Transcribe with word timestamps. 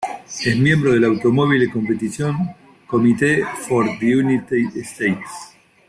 Es 0.43 0.57
miembro 0.57 0.93
del 0.93 1.03
Automobile 1.03 1.69
Competition 1.69 2.35
Committee 2.87 3.43
for 3.67 3.85
the 3.99 4.11
United 4.15 4.75
States. 4.83 5.53